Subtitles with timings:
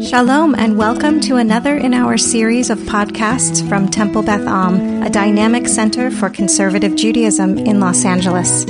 [0.00, 5.10] Shalom, and welcome to another in our series of podcasts from Temple Beth Am, a
[5.10, 8.64] dynamic center for conservative Judaism in Los Angeles.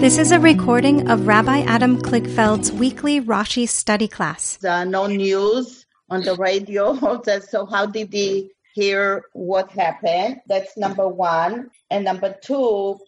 [0.00, 4.62] This is a recording of Rabbi Adam Kligfeld's weekly Rashi study class.
[4.64, 7.22] Uh, no news on the radio.
[7.48, 10.40] so, how did he hear what happened?
[10.48, 11.70] That's number one.
[11.92, 12.98] And number two,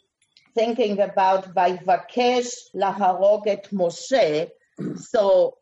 [0.55, 4.51] thinking about Vayvakesh laharog et Moshe.
[4.97, 5.57] So,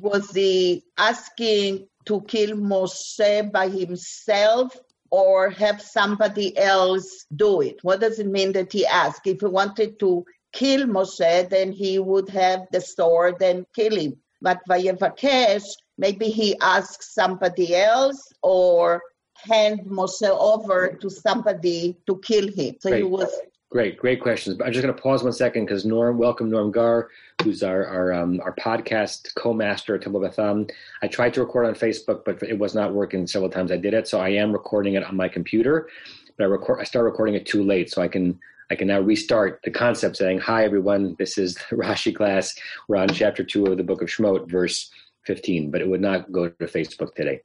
[0.00, 4.76] was he asking to kill Moshe by himself
[5.10, 7.76] or have somebody else do it?
[7.82, 9.26] What does it mean that he asked?
[9.26, 14.16] If he wanted to kill Moshe, then he would have the sword and kill him.
[14.40, 15.64] But Vayevakesh,
[15.98, 19.02] maybe he asks somebody else or
[19.36, 22.76] hand Moshe over to somebody to kill him.
[22.80, 23.30] So he was
[23.72, 24.60] Great, great questions.
[24.60, 27.08] I'm just going to pause one second because Norm, welcome Norm Gar,
[27.42, 30.66] who's our our, um, our podcast co-master at Temple Beth Am.
[31.00, 33.72] I tried to record on Facebook, but it was not working several times.
[33.72, 35.88] I did it, so I am recording it on my computer.
[36.36, 38.38] But I record, I start recording it too late, so I can
[38.70, 42.54] I can now restart the concept, saying, "Hi everyone, this is the Rashi class.
[42.88, 44.90] We're on chapter two of the book of Shemot, verse
[45.24, 47.40] 15." But it would not go to Facebook today.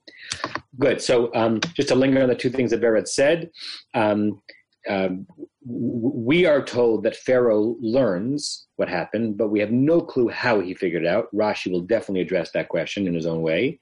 [0.77, 1.01] Good.
[1.01, 3.49] So um, just to linger on the two things that Barrett said.
[3.93, 4.41] Um,
[4.87, 5.27] um,
[5.65, 10.73] we are told that Pharaoh learns what happened, but we have no clue how he
[10.73, 11.33] figured it out.
[11.35, 13.79] Rashi will definitely address that question in his own way.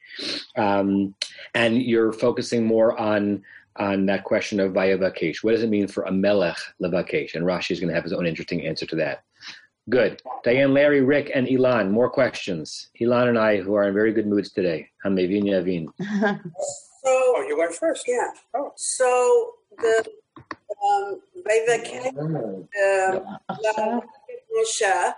[0.57, 1.13] Um,
[1.53, 3.43] and you're focusing more on
[3.77, 5.43] on that question of Vayavakesh.
[5.43, 7.35] What does it mean for a melech levakesh?
[7.35, 9.23] And Rashi is going to have his own interesting answer to that.
[9.89, 10.21] Good.
[10.45, 12.89] Diane, Larry, Rick, and Ilan, more questions.
[13.01, 14.89] Ilan and I, who are in very good moods today.
[15.05, 15.87] Hamevin Yavin.
[15.99, 18.05] so, oh, you went first.
[18.07, 18.29] Yeah.
[18.55, 18.71] Oh.
[18.77, 20.05] So the
[20.37, 21.21] um,
[23.77, 24.01] um,
[24.55, 25.13] Moshe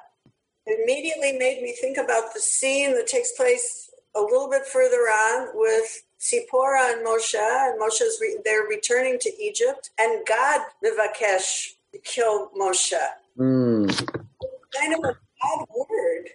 [0.66, 5.50] immediately made me think about the scene that takes place a little bit further on
[5.54, 12.50] with Sipora and Moshe, and Moshe's re- they're returning to Egypt, and God Vivakesh killed
[12.60, 12.94] Moshe.
[13.38, 13.88] Mm.
[14.76, 16.30] Kind of a bad word.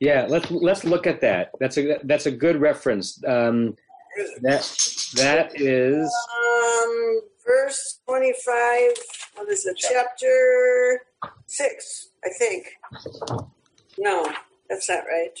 [0.00, 1.50] Yeah, let's let's look at that.
[1.60, 3.22] That's a that's a good reference.
[3.26, 3.76] Um,
[4.40, 4.62] that
[5.16, 8.92] that is um, verse 25,
[9.36, 11.02] what is it, chapter
[11.46, 12.66] 6, I think.
[13.98, 14.30] No,
[14.68, 15.38] that's not right.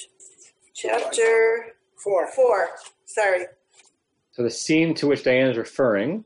[0.74, 2.28] Chapter 4.
[2.28, 2.68] 4,
[3.04, 3.46] sorry.
[4.32, 6.24] So the scene to which Diane is referring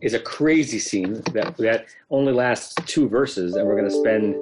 [0.00, 4.34] is a crazy scene that, that only lasts two verses, and we're going to spend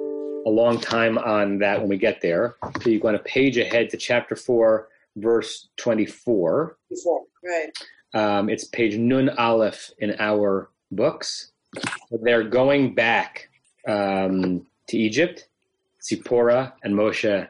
[0.45, 2.55] a long time on that when we get there.
[2.81, 4.87] So you go on a page ahead to chapter 4,
[5.17, 6.77] verse 24.
[6.87, 7.71] 24, right.
[8.13, 11.51] Um, it's page Nun Aleph in our books.
[12.11, 13.49] They're going back
[13.87, 15.47] um, to Egypt,
[16.01, 17.47] Zipporah and Moshe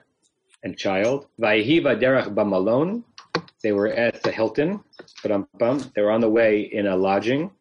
[0.63, 1.27] and child.
[1.39, 3.03] Vayihiva derech.
[3.61, 4.83] They were at the Hilton.
[5.23, 7.51] They were on the way in a lodging.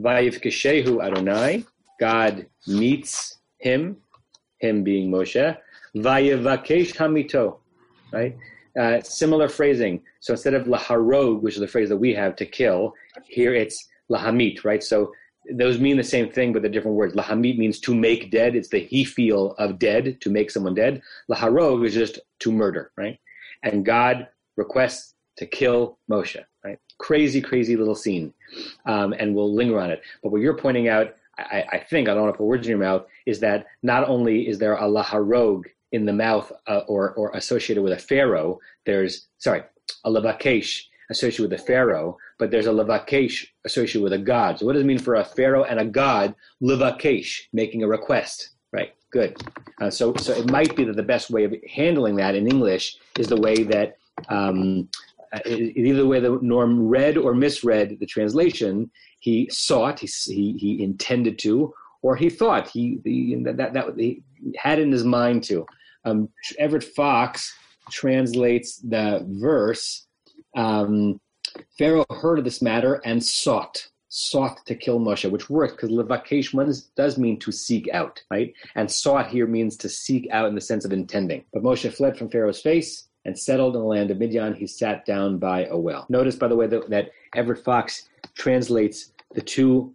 [0.00, 1.64] Vayivkeshehu Adonai.
[2.00, 3.96] God meets him,
[4.58, 5.56] him being Moshe.
[5.96, 7.58] Vayivakesh hamito.
[8.12, 8.36] Right?
[8.78, 10.00] Uh, similar phrasing.
[10.20, 12.94] So instead of laharog, which is the phrase that we have to kill,
[13.24, 14.82] here it's lahamit, right?
[14.82, 15.12] So
[15.50, 17.14] those mean the same thing, but they're different words.
[17.14, 18.54] Lahamit means to make dead.
[18.54, 21.02] It's the hif'il of dead, to make someone dead.
[21.30, 23.18] Laharog is just to murder, right?
[23.62, 26.78] And God requests to kill Moshe, right?
[26.98, 28.32] Crazy, crazy little scene.
[28.86, 30.02] Um, and we'll linger on it.
[30.22, 32.70] But what you're pointing out, I, I, think, I don't want to put words in
[32.70, 37.12] your mouth, is that not only is there a laharog in the mouth uh, or,
[37.12, 39.62] or associated with a pharaoh, there's, sorry,
[40.04, 44.58] a lavakesh associated with a pharaoh, but there's a lavakesh associated with a god.
[44.58, 48.50] So what does it mean for a pharaoh and a god, lavakesh, making a request,
[48.72, 48.94] right?
[49.10, 49.42] Good.
[49.80, 52.98] Uh, so, so it might be that the best way of handling that in English
[53.18, 53.96] is the way that
[54.28, 54.88] um,
[55.32, 58.90] uh, either the way that Norm read or misread the translation.
[59.20, 61.72] He sought, he, he, he intended to,
[62.02, 64.22] or he thought he, he that, that, that he
[64.56, 65.66] had in his mind to.
[66.04, 66.28] Um,
[66.58, 67.54] Everett Fox
[67.90, 70.06] translates the verse
[70.56, 71.20] um,
[71.78, 76.82] Pharaoh heard of this matter and sought sought to kill Moshe, which works because levakesh
[76.96, 78.54] does mean to seek out, right?
[78.74, 81.44] And sought here means to seek out in the sense of intending.
[81.52, 84.54] But Moshe fled from Pharaoh's face and settled in the land of Midian.
[84.54, 86.06] He sat down by a well.
[86.08, 89.92] Notice, by the way, that, that Everett Fox translates the two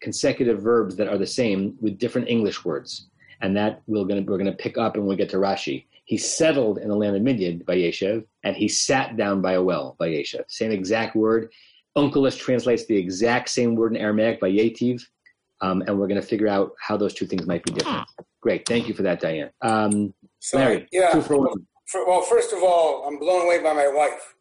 [0.00, 3.08] consecutive verbs that are the same with different English words
[3.40, 5.84] and that we're going to we're going to pick up and we'll get to Rashi.
[6.04, 9.62] He settled in the land of Midian by Yeshev, and he sat down by a
[9.62, 10.44] well by Yeshev.
[10.48, 11.50] Same exact word.
[11.96, 15.02] Onkelos translates the exact same word in Aramaic by Yetiv,
[15.62, 18.06] um, and we're going to figure out how those two things might be different.
[18.40, 19.50] Great, thank you for that, Diane.
[19.62, 20.14] Um,
[20.52, 21.10] Larry, yeah.
[21.10, 21.66] two for one.
[21.86, 24.34] For, well, first of all, I'm blown away by my wife.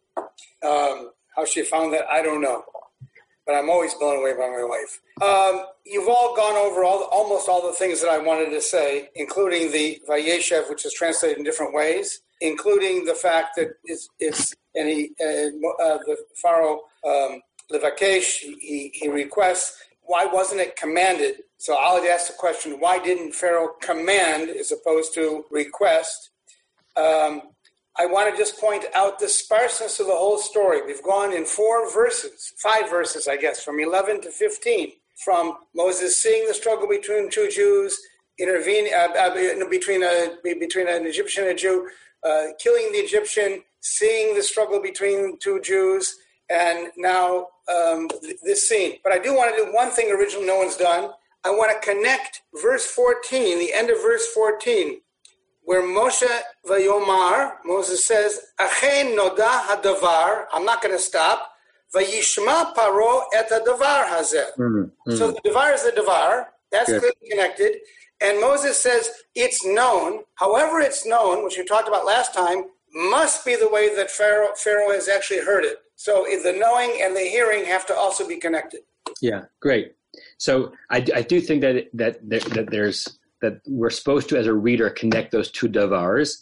[0.63, 2.63] Um, how she found that, I don't know.
[3.45, 5.01] But I'm always blown away by my wife.
[5.21, 9.09] Um, you've all gone over all almost all the things that I wanted to say,
[9.15, 14.53] including the Vayeshev, which is translated in different ways, including the fact that it's, it's
[14.73, 21.35] and he, uh, uh, the Pharaoh um, Levakesh, he, he requests, why wasn't it commanded?
[21.57, 26.31] So I'll ask the question, why didn't Pharaoh command as opposed to request?
[26.95, 27.41] Um,
[27.97, 30.81] I want to just point out the sparseness of the whole story.
[30.85, 34.91] We've gone in four verses, five verses, I guess, from 11 to 15,
[35.23, 37.97] from Moses seeing the struggle between two Jews,
[38.37, 41.89] intervening uh, uh, between a between an Egyptian and a Jew,
[42.27, 46.17] uh, killing the Egyptian, seeing the struggle between two Jews,
[46.49, 48.09] and now um,
[48.43, 48.97] this scene.
[49.05, 51.11] But I do want to do one thing originally no one's done.
[51.45, 54.99] I want to connect verse 14, the end of verse 14,
[55.65, 56.27] where Moshe
[56.67, 61.51] Vayomar, Moses says, Achen noda hadavar, I'm not going to stop,
[61.93, 64.45] Vayishma paro et hadavar hazeh.
[64.57, 65.15] Mm-hmm.
[65.15, 67.01] So the davar is the davar, that's Good.
[67.01, 67.77] clearly connected.
[68.21, 73.45] And Moses says it's known, however it's known, which we talked about last time, must
[73.45, 75.79] be the way that Pharaoh, Pharaoh has actually heard it.
[75.95, 78.81] So the knowing and the hearing have to also be connected.
[79.21, 79.93] Yeah, great.
[80.37, 84.53] So I, I do think that that that there's that we're supposed to, as a
[84.53, 86.37] reader, connect those two davars.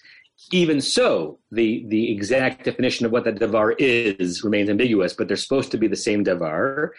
[0.51, 5.37] Even so, the the exact definition of what that davar is remains ambiguous, but they're
[5.37, 6.89] supposed to be the same davar.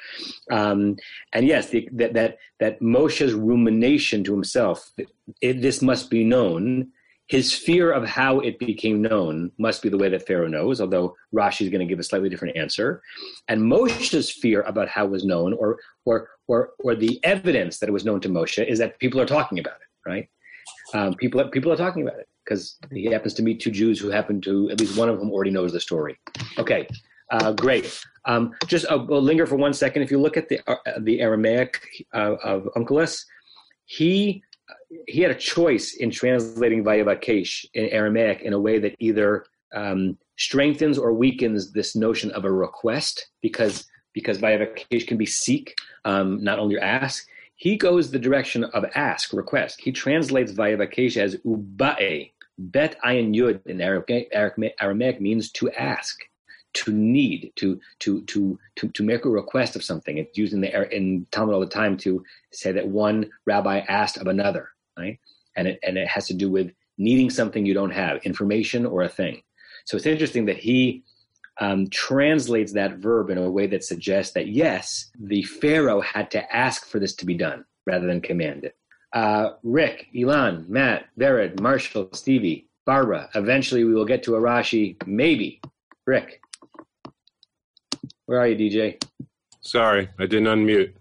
[0.50, 0.96] Um,
[1.32, 4.90] and yes, the, that that that Moshe's rumination to himself,
[5.42, 6.92] it, this must be known,
[7.26, 11.16] his fear of how it became known must be the way that Pharaoh knows, although
[11.34, 13.02] Rashi is going to give a slightly different answer.
[13.48, 17.88] And Moshe's fear about how it was known, or or or or the evidence that
[17.88, 20.28] it was known to Moshe, is that people are talking about it, right?
[20.92, 23.98] Um, people are, people are talking about it because he happens to meet two Jews
[23.98, 26.18] who happen to at least one of them already knows the story.
[26.58, 26.86] Okay,
[27.30, 27.98] uh, great.
[28.26, 30.02] Um, just uh, we'll linger for one second.
[30.02, 31.80] If you look at the uh, the Aramaic
[32.12, 33.24] uh, of Onkelos,
[33.86, 34.42] he
[35.06, 39.44] he had a choice in translating Vayevakesh in Aramaic in a way that either
[39.74, 45.74] um, strengthens or weakens this notion of a request, because because Vayevakesh can be seek,
[46.04, 47.26] um, not only ask.
[47.56, 49.80] He goes the direction of ask, request.
[49.80, 52.30] He translates Vayevakesh as ubae.
[52.56, 54.28] Bet ayin yud in Aramaic,
[54.80, 56.16] Aramaic means to ask
[56.74, 60.18] to need to to to to to make a request of something.
[60.18, 64.18] It's used in the in Talmud all the time to say that one rabbi asked
[64.18, 64.68] of another
[64.98, 65.18] right?
[65.56, 69.02] And it and it has to do with needing something you don't have, information or
[69.02, 69.42] a thing.
[69.84, 71.02] So it's interesting that he
[71.60, 76.56] um, translates that verb in a way that suggests that yes, the Pharaoh had to
[76.56, 78.76] ask for this to be done rather than command it.
[79.12, 83.28] Uh, Rick, Elon, Matt, Vered, Marshall, Stevie, Barbara.
[83.34, 84.96] Eventually, we will get to Arashi.
[85.06, 85.60] Maybe.
[86.06, 86.40] Rick,
[88.26, 89.02] where are you, DJ?
[89.60, 90.92] Sorry, I didn't unmute.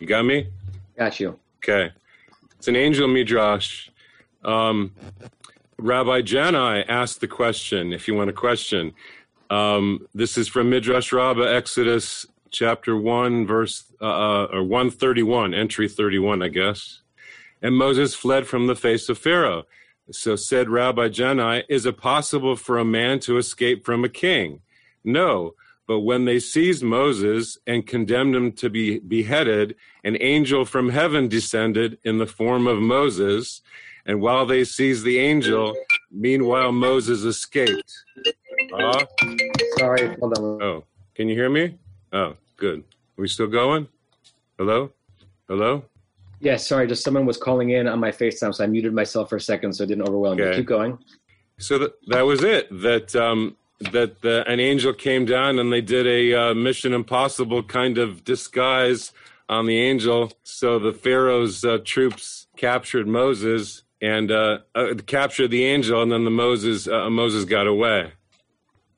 [0.00, 0.48] You got me?
[0.96, 1.38] Got you.
[1.58, 1.92] Okay.
[2.56, 3.90] It's an angel midrash.
[4.44, 4.94] Um,
[5.78, 8.94] Rabbi Janai asked the question, if you want a question.
[9.50, 15.88] Um, this is from Midrash Rabbah, Exodus chapter 1, verse uh, uh or 131, entry
[15.88, 17.00] 31, I guess.
[17.62, 19.64] And Moses fled from the face of Pharaoh.
[20.10, 24.60] So said Rabbi Janai, Is it possible for a man to escape from a king?
[25.04, 25.54] No,
[25.88, 31.28] but when they seized Moses and condemned him to be beheaded, an angel from heaven
[31.28, 33.62] descended in the form of Moses.
[34.04, 35.74] And while they seized the angel,
[36.12, 37.90] meanwhile Moses escaped.
[38.72, 39.02] Uh,
[39.78, 40.62] Sorry, hold on.
[40.62, 41.78] Oh, can you hear me?
[42.12, 42.80] Oh, good.
[42.80, 43.88] Are we still going?
[44.58, 44.92] Hello?
[45.48, 45.84] Hello?
[46.40, 49.36] Yes, sorry, just someone was calling in on my FaceTime, so I muted myself for
[49.36, 50.50] a second so it didn't overwhelm okay.
[50.50, 50.56] you.
[50.56, 50.98] Keep going.
[51.58, 52.68] So that, that was it.
[52.70, 57.62] That um, that the, an angel came down and they did a uh, Mission Impossible
[57.62, 59.12] kind of disguise
[59.48, 60.32] on the angel.
[60.42, 66.24] So the Pharaoh's uh, troops captured Moses and uh, uh captured the angel, and then
[66.24, 68.12] the Moses uh, Moses got away.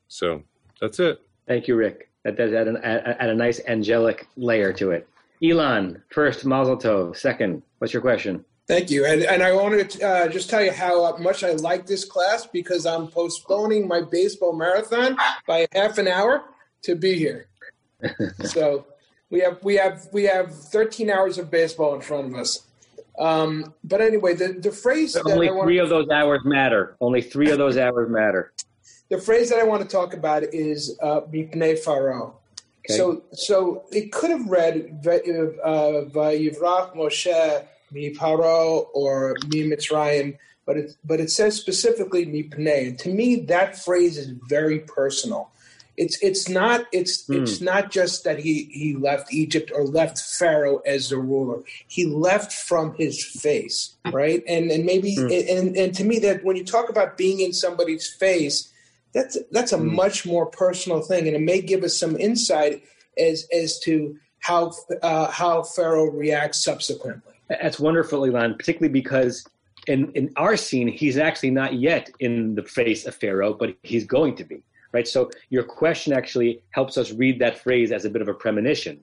[0.09, 0.43] So
[0.81, 1.23] that's it.
[1.47, 2.11] Thank you, Rick.
[2.25, 5.09] That does add, an, add, add a nice angelic layer to it.
[5.43, 7.17] Elon, first, Mazel Tov.
[7.17, 8.45] Second, what's your question?
[8.71, 9.05] Thank you.
[9.05, 12.47] And, and I wanted to uh, just tell you how much I like this class
[12.47, 15.17] because I'm postponing my baseball marathon
[15.49, 16.45] by half an hour
[16.83, 17.49] to be here.
[18.45, 18.87] so
[19.29, 22.63] we have we have we have 13 hours of baseball in front of us.
[23.19, 26.97] Um, but anyway, the, the phrase that only three of those hours matter.
[27.01, 28.53] Only three of those hours matter.
[29.09, 32.39] The phrase that I want to talk about is uh, Pharaoh.
[32.87, 32.97] Okay.
[32.97, 40.77] So so it could have read uh, Vayivrach Moshe mi Paro or mi Mitzrayim but
[40.77, 45.51] it but it says specifically mipnei, and to me that phrase is very personal.
[45.97, 47.33] It's it's not it's Hmm.
[47.35, 51.63] it's not just that he he left Egypt or left Pharaoh as the ruler.
[51.89, 54.45] He left from his face, right?
[54.47, 55.29] And and maybe Hmm.
[55.29, 58.73] and and to me that when you talk about being in somebody's face,
[59.13, 59.95] that's that's a Hmm.
[59.97, 62.85] much more personal thing, and it may give us some insight
[63.19, 67.30] as as to how uh, how Pharaoh reacts subsequently.
[67.51, 69.45] That's wonderful, Elon, particularly because
[69.89, 74.05] in, in our scene, he's actually not yet in the face of Pharaoh, but he's
[74.05, 75.09] going to be, right?
[75.09, 79.01] So your question actually helps us read that phrase as a bit of a premonition.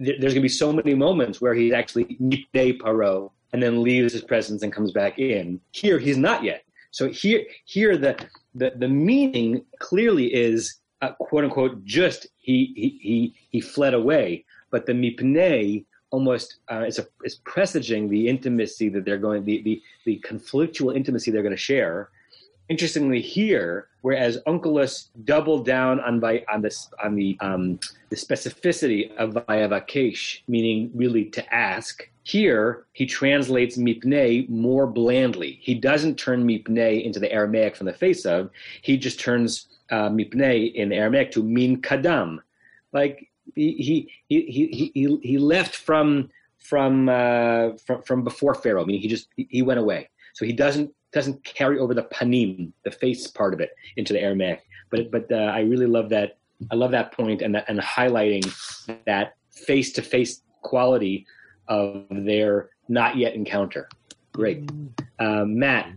[0.00, 4.12] There's going to be so many moments where he's actually Mipnei Paro and then leaves
[4.12, 5.60] his presence and comes back in.
[5.70, 6.64] Here, he's not yet.
[6.90, 8.16] So here, here the,
[8.56, 14.44] the, the meaning clearly is, uh, quote unquote, just he, he, he, he fled away.
[14.72, 15.84] But the Mipnei
[16.14, 20.94] almost uh, is, a, is presaging the intimacy that they're going, the, the, the conflictual
[20.94, 22.10] intimacy they're going to share.
[22.68, 27.78] Interestingly, here, whereas Onkelos doubled down on Vi- on this on the um,
[28.08, 32.08] the specificity of Vayavakesh, meaning really to ask.
[32.22, 35.58] Here, he translates mipnei more blandly.
[35.60, 38.48] He doesn't turn mipnei into the Aramaic from the face of.
[38.80, 42.38] He just turns uh, mipnei in Aramaic to min kadam,
[42.92, 46.30] like he he he he left from
[46.64, 48.82] from uh, from from before Pharaoh.
[48.82, 50.08] I mean, he just he, went away.
[50.32, 54.20] So he doesn't doesn't carry over the panim, the face part of it, into the
[54.20, 54.62] Aramaic.
[54.90, 56.38] But but uh, I really love that.
[56.70, 58.44] I love that point and that, and highlighting
[59.04, 61.26] that face to face quality
[61.68, 63.88] of their not yet encounter.
[64.32, 64.68] Great,
[65.18, 65.92] um, Matt.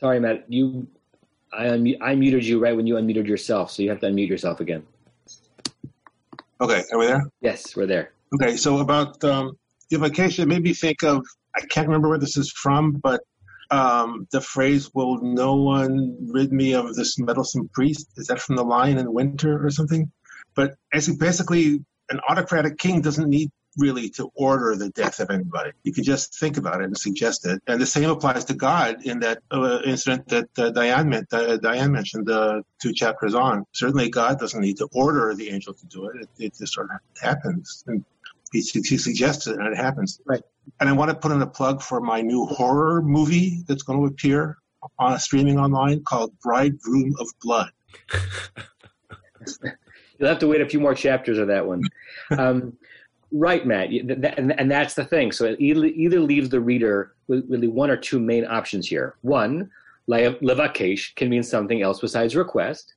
[0.00, 0.44] Sorry, Matt.
[0.48, 0.86] You,
[1.56, 4.28] I unmu- I muted you right when you unmuted yourself, so you have to unmute
[4.28, 4.82] yourself again.
[6.60, 7.22] Okay, are we there?
[7.40, 8.12] Yes, we're there.
[8.34, 9.56] Okay, so about um,
[9.90, 11.24] the bakasha, it made me think of
[11.56, 13.20] I can't remember where this is from, but
[13.70, 18.56] um, the phrase "Will no one rid me of this meddlesome priest?" Is that from
[18.56, 20.10] the Lion in Winter or something?
[20.54, 25.72] But as basically, an autocratic king doesn't need really to order the death of anybody.
[25.82, 27.62] You can just think about it and suggest it.
[27.66, 31.56] And the same applies to God in that uh, incident that uh, Diane, meant, uh,
[31.56, 33.64] Diane mentioned uh, two chapters on.
[33.72, 36.22] Certainly, God doesn't need to order the angel to do it.
[36.22, 37.84] It, it just sort of happens.
[37.86, 38.04] And
[38.52, 40.20] he, he suggests it and it happens.
[40.24, 40.42] Right.
[40.80, 43.98] And I want to put in a plug for my new horror movie that's going
[44.00, 44.58] to appear
[44.98, 47.70] on streaming online called Bridegroom of Blood.
[50.18, 51.82] You'll have to wait a few more chapters of that one.
[52.30, 52.74] Um,
[53.34, 53.90] right, Matt.
[53.90, 55.32] And, that's the thing.
[55.32, 59.16] So it either, leaves the reader with really one or two main options here.
[59.22, 59.70] One,
[60.06, 62.94] le- levakesh can mean something else besides request,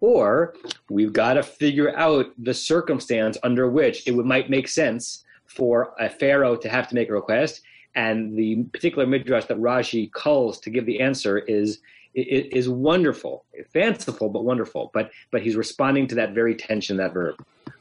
[0.00, 0.54] or
[0.90, 5.94] we've got to figure out the circumstance under which it would, might make sense for
[5.98, 7.62] a pharaoh to have to make a request.
[7.94, 11.80] And the particular midrash that Rashi culls to give the answer is
[12.14, 14.90] is wonderful, fanciful but wonderful.
[14.92, 17.36] But but he's responding to that very tension, that verb.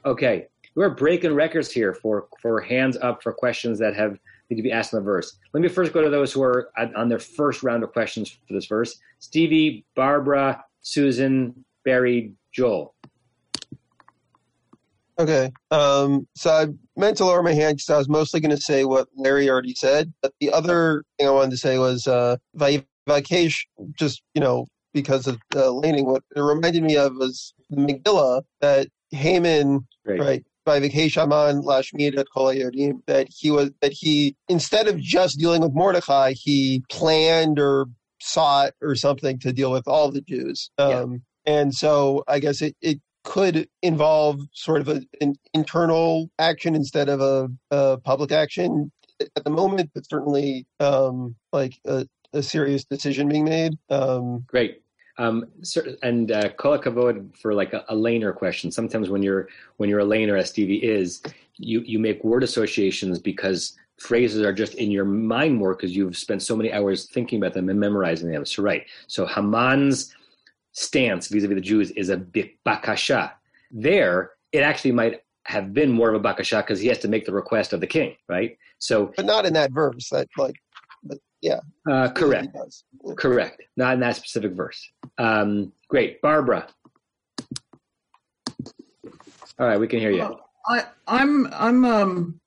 [0.05, 0.47] Okay,
[0.77, 4.19] we're breaking records here for for hands up for questions that have
[4.49, 5.37] need to be asked in the verse.
[5.51, 8.53] Let me first go to those who are on their first round of questions for
[8.53, 12.93] this verse: Stevie, Barbara, Susan, Barry, Joel.
[15.19, 15.51] Okay.
[15.71, 18.85] Um, so I meant to lower my hand because I was mostly going to say
[18.85, 20.13] what Larry already said.
[20.21, 22.37] But the other thing I wanted to say was uh,
[23.97, 28.43] just, you know, because of uh, laning, what it reminded me of was the Megillah
[28.61, 30.19] that Haman, Great.
[30.19, 34.99] right, by Vikesh Aman Lashmid at Kol Yodim, that he was, that he, instead of
[34.99, 37.87] just dealing with Mordecai, he planned or
[38.19, 40.69] sought or something to deal with all the Jews.
[40.77, 46.75] Um, And so I guess it, it could involve sort of a, an internal action
[46.75, 52.43] instead of a, a public action at the moment, but certainly um, like a, a
[52.43, 53.73] serious decision being made.
[53.89, 54.81] Um, Great.
[55.19, 55.47] Um,
[56.03, 58.71] and uh, for like a, a laner question.
[58.71, 59.47] Sometimes when you're
[59.77, 61.21] when you're a laner, as Stevie is,
[61.55, 66.17] you you make word associations because phrases are just in your mind more because you've
[66.17, 68.45] spent so many hours thinking about them and memorizing them.
[68.45, 68.85] So right.
[69.07, 70.13] So Haman's
[70.71, 73.31] stance vis-a-vis the Jews is a bakasha.
[73.71, 77.25] There, it actually might have been more of a bakasha because he has to make
[77.25, 78.57] the request of the king, right?
[78.77, 80.09] So but not in that verse.
[80.09, 80.55] That like,
[81.03, 82.49] but yeah, uh, correct.
[82.53, 82.83] He does.
[83.15, 83.61] Correct.
[83.75, 84.89] Not in that specific verse.
[85.17, 86.21] Um, great.
[86.21, 86.67] Barbara.
[89.59, 90.19] All right, we can hear you.
[90.19, 92.39] Well, I, I'm, I'm, um,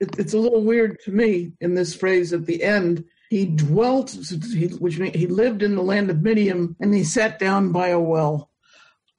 [0.00, 3.04] it, it's a little weird to me in this phrase at the end.
[3.28, 4.16] He dwelt,
[4.54, 7.88] he, which means he lived in the land of Midian, and he sat down by
[7.88, 8.50] a well.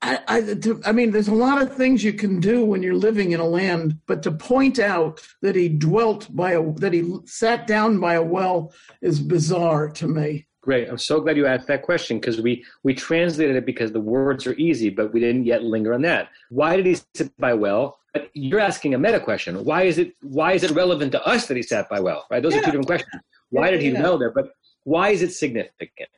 [0.01, 2.95] I, I, to, I mean, there's a lot of things you can do when you're
[2.95, 7.17] living in a land, but to point out that he dwelt by a, that he
[7.25, 10.45] sat down by a well is bizarre to me.
[10.61, 10.89] Great.
[10.89, 14.45] I'm so glad you asked that question because we, we translated it because the words
[14.47, 16.29] are easy, but we didn't yet linger on that.
[16.49, 17.97] Why did he sit by well?
[18.13, 19.63] But you're asking a meta question.
[19.63, 22.25] Why is it why is it relevant to us that he sat by well?
[22.29, 22.41] Right?
[22.41, 22.59] Those yeah.
[22.59, 23.21] are two different questions.
[23.51, 24.01] Why did he yeah.
[24.01, 24.31] well there?
[24.31, 24.51] But
[24.83, 26.09] why is it significant?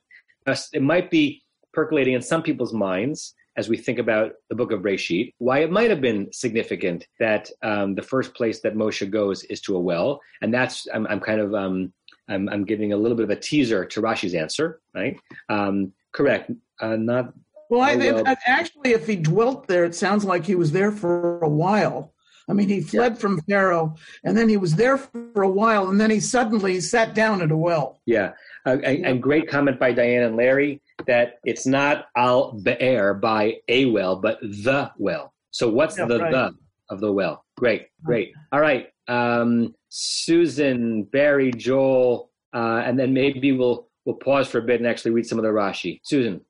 [0.74, 4.82] It might be percolating in some people's minds as we think about the book of
[4.82, 9.44] Breshit, why it might have been significant that um, the first place that Moshe goes
[9.46, 11.94] is to a well, and that's I'm, I'm kind of um,
[12.30, 15.18] I'm, I'm, giving a little bit of a teaser to Rashi's answer, right?
[15.50, 17.34] Um, correct, uh, not.
[17.70, 18.24] Well, I, well.
[18.46, 22.14] actually, if he dwelt there, it sounds like he was there for a while.
[22.50, 23.20] I mean, he fled yeah.
[23.20, 27.14] from Pharaoh, and then he was there for a while, and then he suddenly sat
[27.14, 28.02] down at a well.
[28.06, 28.32] Yeah,
[28.66, 33.58] uh, and, and great comment by Diane and Larry that it's not al be'er by
[33.68, 35.34] a well, but the well.
[35.52, 36.32] So what's yeah, the right.
[36.32, 36.56] the
[36.90, 37.46] of the well?
[37.58, 38.34] Great, great.
[38.52, 44.64] All right, um, Susan, Barry, Joel, uh, and then maybe we'll we'll pause for a
[44.64, 46.00] bit and actually read some of the Rashi.
[46.04, 46.42] Susan.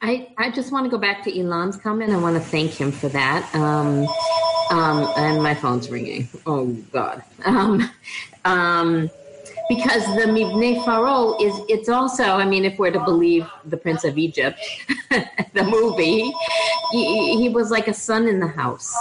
[0.00, 2.12] I, I just want to go back to Elon's comment.
[2.12, 3.52] I want to thank him for that.
[3.54, 4.06] Um,
[4.70, 6.28] um, and my phone's ringing.
[6.46, 7.22] Oh God.
[7.44, 7.90] Um,
[8.44, 9.10] um,
[9.68, 14.04] because the Mipnei Pharaoh is it's also I mean if we're to believe the Prince
[14.04, 14.58] of Egypt
[15.52, 16.32] the movie
[16.90, 18.94] he, he, was like a son in the house.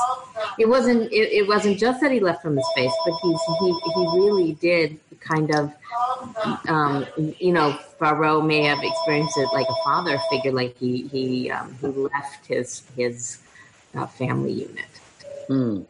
[0.59, 3.79] It wasn't it, it, wasn't just that he left from his face but he's he
[3.95, 5.73] he really did kind of
[6.67, 7.05] um,
[7.39, 11.75] you know Pharaoh may have experienced it like a father figure like he he um,
[11.79, 13.39] he left his his
[13.95, 14.85] uh, family unit.
[15.49, 15.85] Mm,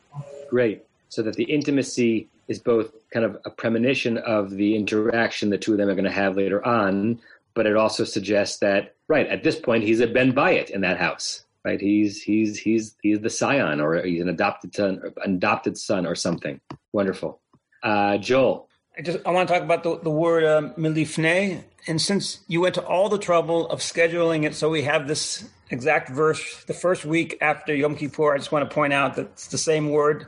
[0.49, 0.83] great.
[1.09, 5.73] So that the intimacy is both kind of a premonition of the interaction the two
[5.73, 7.19] of them are going to have later on,
[7.53, 10.97] but it also suggests that right at this point he's a Ben Bayit in that
[10.97, 11.43] house.
[11.65, 16.15] Right, he's he's he's he's the scion, or he's an adopted son, adopted son, or
[16.15, 16.61] something.
[16.93, 17.41] Wonderful,
[17.83, 18.69] uh, Joel.
[18.97, 22.61] I just I want to talk about the, the word um, milifne, and since you
[22.61, 26.73] went to all the trouble of scheduling it, so we have this exact verse the
[26.73, 28.33] first week after Yom Kippur.
[28.33, 30.27] I just want to point out that it's the same word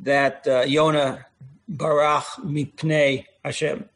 [0.00, 0.64] that uh,
[1.70, 3.88] Barach mipnei Hashem.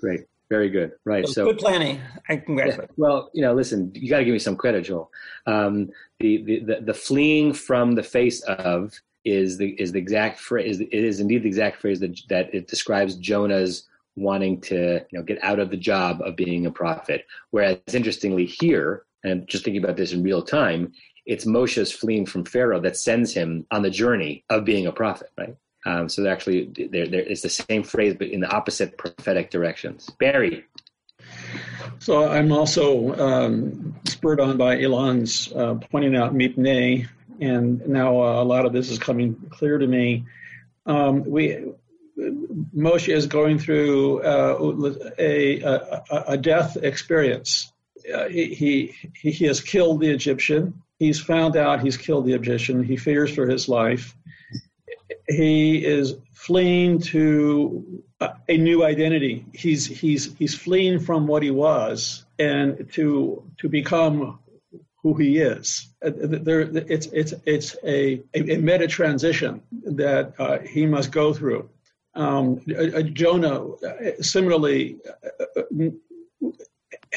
[0.00, 0.26] Great.
[0.48, 0.92] Very good.
[1.04, 1.26] Right.
[1.26, 2.00] So, so good planning.
[2.28, 2.88] I congratulate.
[2.90, 5.10] Yeah, well, you know, listen, you got to give me some credit, Joel.
[5.46, 10.38] Um, the, the, the, the fleeing from the face of is the is the exact
[10.40, 10.80] phrase.
[10.80, 15.22] It is indeed the exact phrase that that it describes Jonah's wanting to you know
[15.22, 17.26] get out of the job of being a prophet.
[17.50, 20.92] Whereas, interestingly, here and just thinking about this in real time,
[21.26, 25.30] it's Moshe's fleeing from Pharaoh that sends him on the journey of being a prophet.
[25.36, 25.56] Right.
[25.88, 30.10] Um, so actually, there, there is the same phrase, but in the opposite prophetic directions.
[30.18, 30.66] Barry.
[31.98, 37.08] So I'm also um, spurred on by Elon's uh, pointing out mipnei,
[37.40, 40.26] and now uh, a lot of this is coming clear to me.
[40.84, 41.72] Um, we
[42.76, 47.72] Moshe is going through uh, a, a, a, death experience.
[48.12, 50.82] Uh, he, he, he has killed the Egyptian.
[50.98, 52.82] He's found out he's killed the Egyptian.
[52.82, 54.16] He fears for his life
[55.28, 58.02] he is fleeing to
[58.48, 59.44] a new identity.
[59.52, 64.38] He's he's he's fleeing from what he was and to to become
[65.02, 65.88] who he is.
[66.04, 71.68] Uh, there, it's it's it's a a, meta transition that uh, he must go through.
[72.14, 72.60] Um,
[73.12, 73.68] Jonah
[74.20, 74.96] similarly
[75.36, 75.62] uh,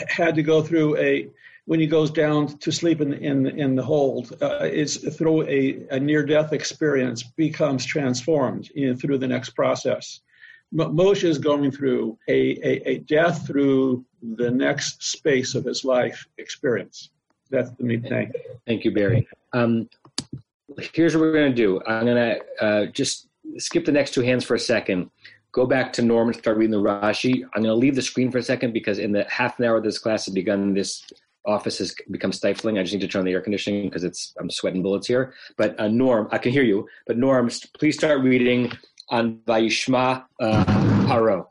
[0.08, 1.30] had to go through a
[1.72, 5.88] when he goes down to sleep in in, in the hold, uh, is through a,
[5.92, 10.20] a near death experience becomes transformed through the next process.
[10.76, 14.04] Moshe is going through a, a, a, death through
[14.36, 17.10] the next space of his life experience.
[17.50, 18.34] That's the main thing.
[18.68, 19.26] Thank you, Barry.
[19.54, 19.90] Um,
[20.94, 21.82] here's what we're going to do.
[21.88, 23.30] I'm going to uh, just
[23.60, 25.10] skip the next two hands for a second.
[25.54, 27.46] Go back to Norm and start reading the Rashi.
[27.56, 29.80] I'm going to leave the screen for a second because in the half an hour
[29.80, 31.06] this class has begun this
[31.46, 32.78] office has become stifling.
[32.78, 35.34] I just need to turn on the air conditioning because it's I'm sweating bullets here.
[35.58, 36.88] But uh, Norm, I can hear you.
[37.08, 38.72] But Norm, please start reading
[39.10, 40.66] on Vayishma uh,
[41.06, 41.48] Paro.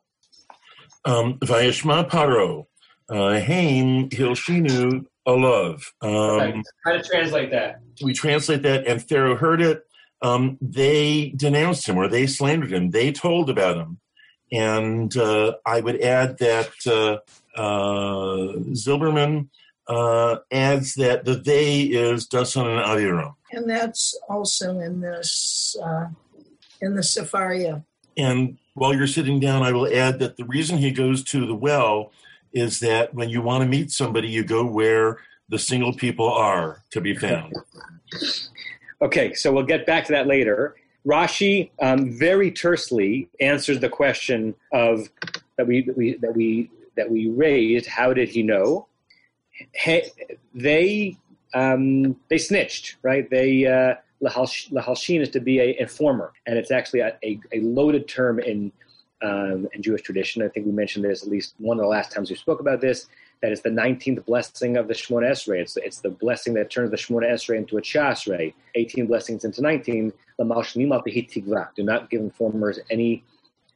[1.05, 2.67] Um, Vayishma Paro,
[3.09, 5.93] uh, Haim Hilshinu Olav.
[6.03, 7.81] Um, How to translate that?
[8.03, 9.85] We translate that, and Pharaoh heard it.
[10.23, 12.91] Um, they denounced him or they slandered him.
[12.91, 13.99] They told about him.
[14.53, 19.49] And uh, I would add that uh, uh, Zilberman
[19.91, 23.35] uh, adds that the they is Dasan and Aviram.
[23.51, 26.07] And that's also in this uh,
[26.81, 27.85] in the Sefaria.
[28.17, 31.55] And while you're sitting down, I will add that the reason he goes to the
[31.55, 32.13] well
[32.53, 36.85] is that when you want to meet somebody, you go where the single people are
[36.91, 37.53] to be found.
[39.03, 40.77] Okay, so we'll get back to that later.
[41.07, 45.09] Rashi um, very tersely answers the question of
[45.57, 47.87] that we, that we that we that we raised.
[47.87, 48.87] How did he know?
[49.73, 50.03] He,
[50.55, 51.17] they
[51.55, 53.29] um, they snitched, right?
[53.29, 58.09] They uh, lahalshin is to be a informer, and it's actually a, a, a loaded
[58.09, 58.73] term in
[59.23, 60.43] um, in Jewish tradition.
[60.43, 62.81] I think we mentioned this at least one of the last times we spoke about
[62.81, 63.07] this.
[63.43, 65.61] That is the 19th blessing of the Shemona Esrei.
[65.63, 68.53] It's, it's the blessing that turns the Shemona Esrei into a Chasrei.
[68.75, 70.13] 18 blessings into 19.
[70.39, 70.45] Do
[71.85, 73.25] not give informers any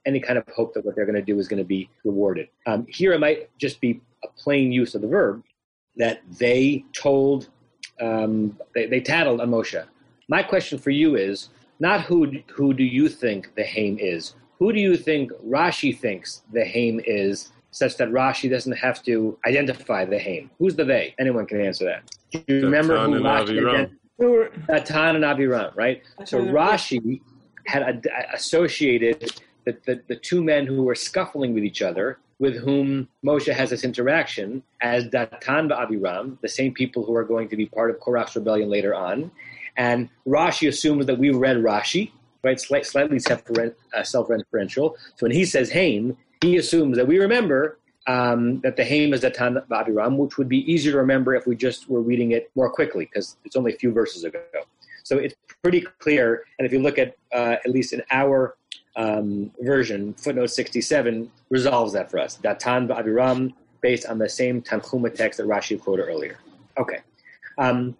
[0.06, 2.48] any kind of hope that what they're going to do is going to be rewarded.
[2.66, 5.42] Um, here it might just be a plain use of the verb
[5.96, 7.48] that they told,
[8.00, 9.84] um, they, they tattled on Moshe.
[10.28, 14.34] My question for you is not who who do you think the Haim is?
[14.58, 19.36] Who do you think Rashi thinks the Haim is such that Rashi doesn't have to
[19.44, 20.48] identify the Haim.
[20.58, 21.12] Who's the they?
[21.18, 22.02] Anyone can answer that.
[22.30, 23.98] Do you remember who Rashi identified?
[24.68, 26.00] Datan and Aviram, right?
[26.24, 27.20] So Rashi
[27.66, 33.08] had associated the, the, the, two men who were scuffling with each other, with whom
[33.24, 37.66] Moshe has this interaction, as Datan Aviram, the same people who are going to be
[37.66, 39.30] part of Korach's rebellion later on.
[39.76, 42.10] And Rashi assumes that we read Rashi,
[42.42, 42.60] right?
[42.60, 44.94] slightly uh, self-referential.
[45.16, 49.22] So when he says Haim, he assumes that we remember um, that the Haim is
[49.22, 52.70] Datan Aviram, which would be easier to remember if we just were reading it more
[52.70, 54.42] quickly, because it's only a few verses ago.
[55.04, 56.44] So it's pretty clear.
[56.58, 58.56] And if you look at, uh, at least in our
[58.96, 62.38] um, version, footnote 67 resolves that for us.
[62.42, 66.38] Datan Aviram, based on the same Tanchuma text that Rashi quoted earlier.
[66.78, 67.00] Okay.
[67.58, 67.96] Um,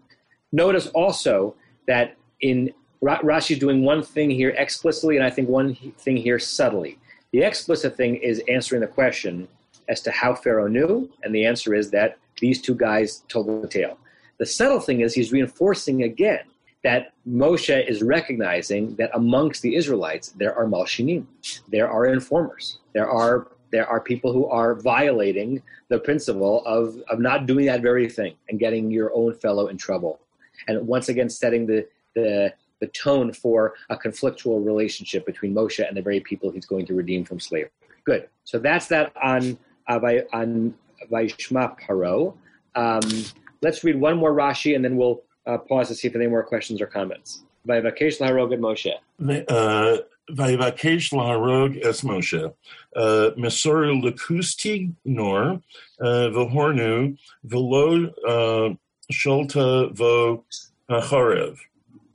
[0.53, 1.55] notice also
[1.87, 6.39] that in Rashi is doing one thing here explicitly, and I think one thing here
[6.39, 6.99] subtly.
[7.33, 9.49] The explicit thing is answering the question
[9.89, 13.69] as to how Pharaoh knew, and the answer is that these two guys told the
[13.69, 13.99] tale.
[14.39, 16.45] The subtle thing is he's reinforcing again
[16.85, 21.25] that Moshe is recognizing that amongst the Israelites there are malshinim,
[21.69, 27.19] there are informers, there are there are people who are violating the principle of, of
[27.19, 30.21] not doing that very thing and getting your own fellow in trouble.
[30.69, 35.97] And once again setting the, the the tone for a conflictual relationship between Moshe and
[35.97, 37.71] the very people he's going to redeem from slavery.
[38.05, 38.29] Good.
[38.45, 39.99] So that's that on uh,
[40.33, 40.75] on
[41.11, 42.37] Vaishma Paro.
[42.75, 43.25] Um,
[43.63, 46.43] let's read one more Rashi and then we'll uh, pause to see if any more
[46.43, 47.43] questions or comments.
[47.67, 48.93] Vayivakesh laharog et Moshe.
[49.49, 49.99] Uh,
[50.31, 52.53] Vayivakesh laharog es Moshe.
[52.95, 55.61] Uh, Mesor lekusti nor
[56.01, 58.79] uh, v'hornu v'lo
[59.13, 60.45] sholta vo
[60.91, 61.59] chorev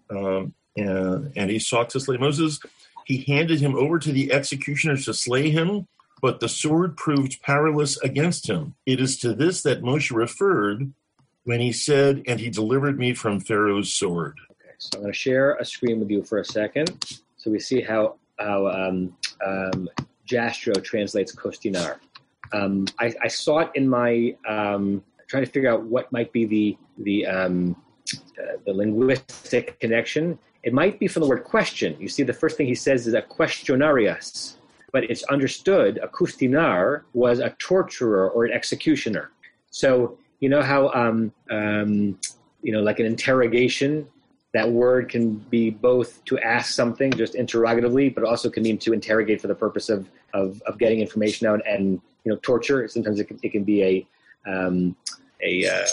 [0.10, 2.60] um, and he sought to slay Moses.
[3.06, 5.88] He handed him over to the executioners to slay him,
[6.22, 8.76] but the sword proved powerless against him.
[8.86, 10.94] It is to this that Moshe referred
[11.50, 14.38] when he said, And he delivered me from Pharaoh's sword.
[14.52, 16.88] Okay, so I'm going to share a screen with you for a second
[17.38, 19.90] so we see how, how um, um,
[20.28, 21.98] Jastrow translates Kostinar.
[22.54, 26.46] Um, I, I, saw it in my um, trying to figure out what might be
[26.46, 27.76] the the um,
[28.14, 30.38] uh, the linguistic connection.
[30.62, 31.96] It might be from the word question.
[32.00, 34.58] You see, the first thing he says is a questionarius,
[34.92, 39.32] but it's understood a kustinar was a torturer or an executioner.
[39.72, 42.18] So you know how um, um,
[42.62, 44.08] you know, like an interrogation,
[44.54, 48.94] that word can be both to ask something just interrogatively, but also can mean to
[48.94, 52.88] interrogate for the purpose of of, of getting information out and you know torture.
[52.88, 54.08] Sometimes it can, it can be a
[54.48, 54.96] um,
[55.42, 55.88] a, uh,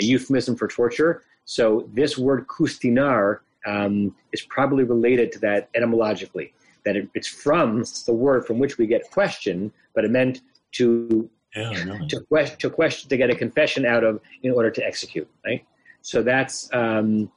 [0.00, 1.22] a euphemism for torture.
[1.46, 6.52] So this word kustinar um, is probably related to that etymologically.
[6.84, 11.28] That it, it's from the word from which we get question, but it meant to
[11.54, 12.08] yeah, really.
[12.08, 15.28] to question to question to get a confession out of in order to execute.
[15.44, 15.64] Right.
[16.02, 17.30] So that's um,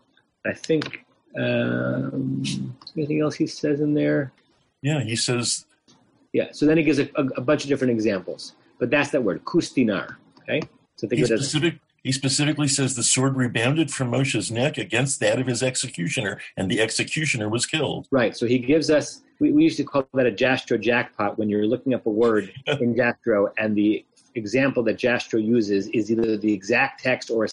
[0.46, 1.06] I think
[1.38, 2.44] um,
[2.96, 4.32] anything else he says in there.
[4.82, 5.66] Yeah, he says.
[6.34, 6.50] Yeah.
[6.52, 9.44] So then he gives a, a, a bunch of different examples, but that's that word
[9.46, 10.16] kustinar.
[10.42, 10.62] Okay.
[10.96, 15.40] So think he, specific, he specifically says the sword rebounded from Moshe's neck against that
[15.40, 18.08] of his executioner, and the executioner was killed.
[18.12, 18.36] Right.
[18.36, 21.68] So he gives us, we, we used to call that a Jastrow jackpot when you're
[21.68, 24.06] looking up a word in Jastrow, and the
[24.38, 27.50] example that Jastrow uses is either the exact text or a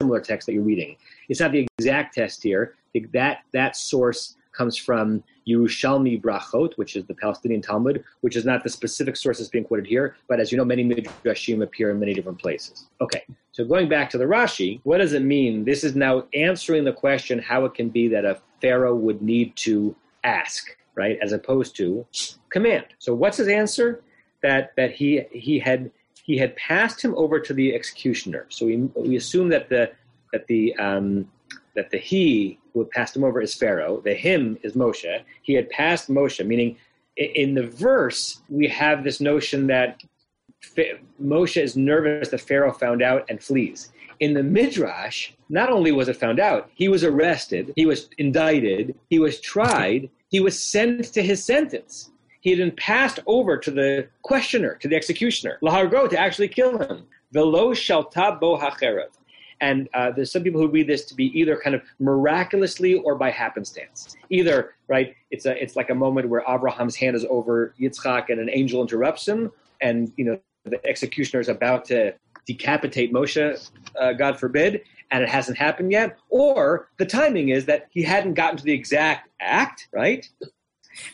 [0.00, 0.96] similar text that you're reading.
[1.28, 2.74] It's not the exact text here.
[3.12, 8.64] That, that source comes from Yerushalmi Brachot, which is the Palestinian Talmud, which is not
[8.64, 12.00] the specific source that's being quoted here, but as you know, many midrashim appear in
[12.00, 12.88] many different places.
[13.00, 15.64] Okay, so going back to the Rashi, what does it mean?
[15.64, 19.54] This is now answering the question how it can be that a pharaoh would need
[19.56, 22.04] to ask, right, as opposed to
[22.50, 22.86] command.
[22.98, 24.02] So what's his answer?
[24.42, 25.90] That that he he had
[26.28, 28.44] he had passed him over to the executioner.
[28.50, 29.90] So we, we assume that the
[30.32, 31.26] that the um,
[31.74, 34.02] that the he who had passed him over is Pharaoh.
[34.04, 35.22] The him is Moshe.
[35.42, 36.76] He had passed Moshe, meaning
[37.16, 40.02] in the verse we have this notion that
[41.20, 43.90] Moshe is nervous that Pharaoh found out and flees.
[44.20, 48.94] In the Midrash, not only was it found out, he was arrested, he was indicted,
[49.08, 52.10] he was tried, he was sent to his sentence.
[52.40, 56.78] He had been passed over to the questioner, to the executioner, Lahargo, to actually kill
[56.78, 57.04] him.
[57.32, 59.08] Velo shalta bo hacherev.
[59.60, 63.16] And uh, there's some people who read this to be either kind of miraculously or
[63.16, 64.16] by happenstance.
[64.30, 68.40] Either, right, it's a it's like a moment where Abraham's hand is over Yitzchak and
[68.40, 72.14] an angel interrupts him, and you know the executioner is about to
[72.46, 73.70] decapitate Moshe,
[74.00, 76.18] uh, God forbid, and it hasn't happened yet.
[76.30, 80.28] Or the timing is that he hadn't gotten to the exact act, right?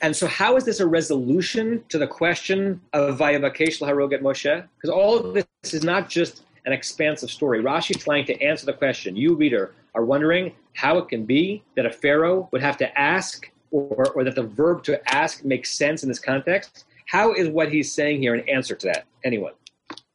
[0.03, 4.65] And so, how is this a resolution to the question of Vayavakesh Laharoget Moshe?
[4.77, 7.63] Because all of this is not just an expansive story.
[7.63, 9.17] Rashi trying to answer the question.
[9.17, 13.51] You, reader, are wondering how it can be that a pharaoh would have to ask,
[13.71, 16.85] or, or that the verb to ask makes sense in this context.
[17.07, 19.05] How is what he's saying here an answer to that?
[19.25, 19.53] Anyone?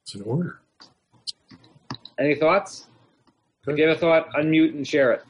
[0.02, 0.60] It's an order.
[2.20, 2.88] Any thoughts?
[3.68, 5.24] You a thought, unmute and share it.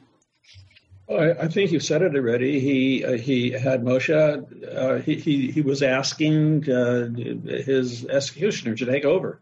[1.10, 2.60] I, I think you said it already.
[2.60, 4.10] He uh, he had Moshe.
[4.76, 7.08] Uh, he, he he was asking uh,
[7.64, 9.40] his executioner to take over.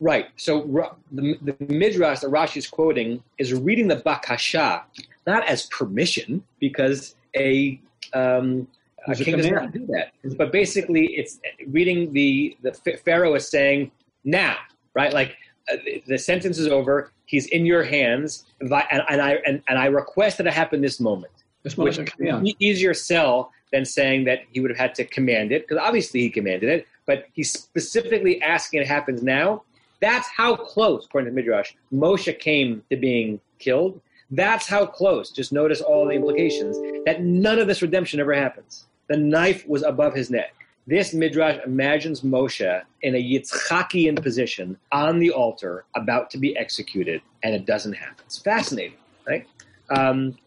[0.00, 0.26] Right.
[0.36, 4.82] So the, the midrash that Rashi is quoting is reading the bakasha
[5.26, 7.80] not as permission because a
[8.12, 8.68] um,
[9.06, 10.12] a king does not do that.
[10.36, 12.72] But basically, it's reading the the
[13.04, 13.90] Pharaoh is saying
[14.24, 14.56] now,
[14.94, 15.12] right?
[15.12, 15.36] Like
[15.72, 17.10] Uh, the- the sentence is over.
[17.26, 18.72] He's in your hands, and,
[19.08, 21.32] and I and, and I request that it happen this moment.
[21.62, 22.40] This Which moment, yeah.
[22.42, 26.20] e- easier sell than saying that he would have had to command it, because obviously
[26.20, 29.62] he commanded it, but he's specifically asking it happens now.
[30.00, 34.00] That's how close, according to Midrash, Moshe came to being killed.
[34.30, 35.30] That's how close.
[35.30, 38.86] Just notice all the implications that none of this redemption ever happens.
[39.08, 40.54] The knife was above his neck.
[40.88, 47.20] This Midrash imagines Moshe in a Yitzchakian position on the altar, about to be executed,
[47.42, 48.24] and it doesn't happen.
[48.24, 48.96] It's fascinating,
[49.26, 49.46] right?
[49.90, 50.38] Um,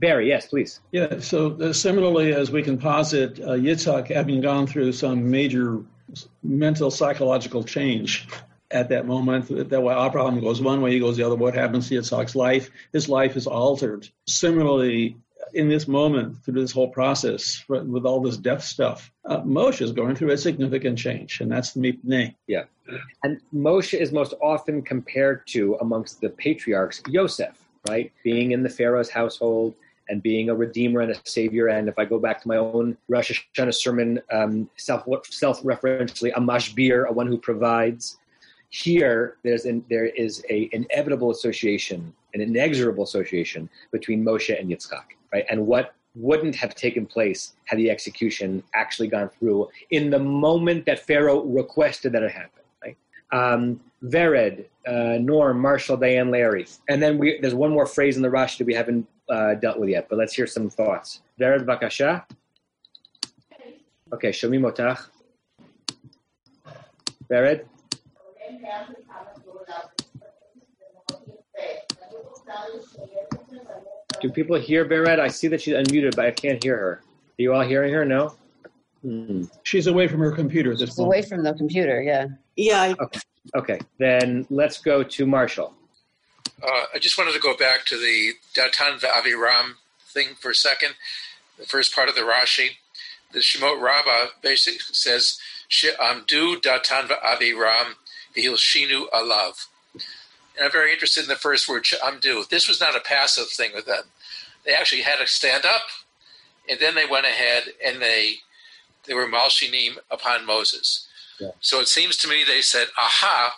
[0.00, 0.80] Barry, yes, please.
[0.92, 1.20] Yeah.
[1.20, 5.80] So uh, similarly, as we can posit, uh, Yitzhak having gone through some major
[6.42, 8.28] mental psychological change
[8.70, 11.36] at that moment, that way Abraham goes one way, he goes the other.
[11.36, 12.70] What happens to Yitzhak's life?
[12.92, 14.06] His life is altered.
[14.26, 15.16] Similarly,
[15.54, 19.92] in this moment, through this whole process, with all this death stuff, uh, Moshe is
[19.92, 22.34] going through a significant change, and that's the mipnei.
[22.46, 22.64] Yeah.
[23.22, 27.56] And Moshe is most often compared to, amongst the patriarchs, Yosef,
[27.88, 28.12] right?
[28.24, 29.74] Being in the Pharaoh's household
[30.08, 31.68] and being a redeemer and a savior.
[31.68, 36.40] And if I go back to my own Rosh Hashanah sermon, um, self referentially, a
[36.40, 38.18] mashbir, a one who provides.
[38.70, 45.16] Here, there's an, there is a inevitable association, an inexorable association between Moshe and Yitzchak,
[45.32, 45.44] right?
[45.50, 50.84] And what wouldn't have taken place had the execution actually gone through in the moment
[50.86, 52.96] that Pharaoh requested that it happen, right?
[53.30, 56.66] Um, Vered, uh, Norm, Marshall, Diane, Larry.
[56.88, 59.78] And then we, there's one more phrase in the rush that we haven't uh, dealt
[59.78, 61.22] with yet, but let's hear some thoughts.
[61.40, 62.24] Vered, Bakasha.
[64.12, 65.08] Okay, Shomi Motach.
[67.30, 67.66] Vered.
[74.20, 75.20] Do people hear Vered?
[75.20, 76.92] I see that she's unmuted, but I can't hear her.
[76.92, 78.04] Are you all hearing her?
[78.04, 78.34] No?
[79.02, 79.44] Hmm.
[79.62, 81.06] She's away from her computer at this point.
[81.06, 82.02] away from the computer.
[82.02, 82.26] Yeah.
[82.56, 82.94] Yeah.
[83.00, 83.20] Okay.
[83.54, 85.72] okay, then let's go to Marshall.
[86.62, 89.74] Uh, I just wanted to go back to the Datan Aviram
[90.08, 90.94] thing for a second.
[91.58, 92.70] The first part of the Rashi,
[93.32, 97.94] the Shemot Rabbah basically says She'amdu Datan Aviram
[98.36, 99.66] Shinu Alav.
[100.58, 102.44] And I'm very interested in the first word She'amdu.
[102.50, 104.02] This was not a passive thing with them.
[104.64, 105.82] They actually had to stand up,
[106.68, 108.34] and then they went ahead and they
[109.06, 111.06] they were malshinim upon Moses.
[111.40, 111.50] Yeah.
[111.60, 113.54] So it seems to me they said, "Aha,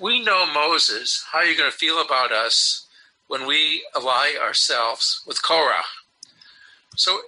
[0.00, 1.24] we know Moses.
[1.30, 2.86] How are you going to feel about us
[3.28, 5.84] when we ally ourselves with Korah?
[6.96, 7.20] So,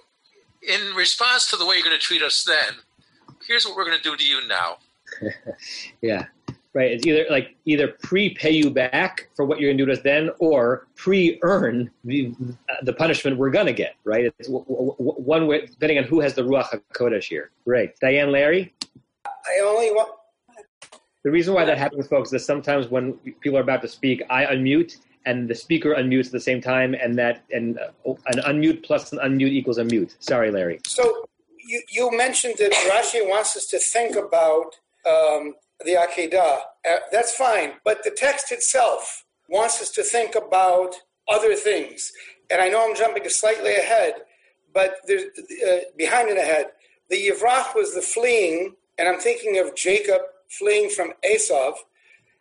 [0.61, 2.79] in response to the way you're going to treat us then,
[3.47, 4.77] here's what we're going to do to you now.
[6.01, 6.25] Yeah,
[6.75, 6.91] right.
[6.91, 10.03] It's either like either pre-pay you back for what you're going to do to us
[10.03, 12.31] then, or pre-earn the
[12.69, 13.95] uh, the punishment we're going to get.
[14.03, 14.25] Right.
[14.25, 17.49] It's w- w- w- one way, depending on who has the ruach hakodesh here.
[17.65, 17.97] Right.
[17.99, 18.75] Diane, Larry.
[19.25, 20.11] I only want.
[21.23, 24.45] The reason why that happens, folks, is sometimes when people are about to speak, I
[24.45, 28.83] unmute and the speaker unmutes at the same time, and that and uh, an unmute
[28.83, 30.15] plus an unmute equals a mute.
[30.19, 30.79] Sorry, Larry.
[30.85, 31.25] So
[31.65, 34.75] you, you mentioned that Rashi wants us to think about
[35.09, 36.59] um, the Akedah.
[36.89, 37.73] Uh, that's fine.
[37.83, 40.95] But the text itself wants us to think about
[41.27, 42.11] other things.
[42.49, 44.13] And I know I'm jumping slightly ahead,
[44.73, 45.23] but there's,
[45.67, 46.67] uh, behind and ahead.
[47.09, 51.73] The Yivrach was the fleeing, and I'm thinking of Jacob fleeing from Esav.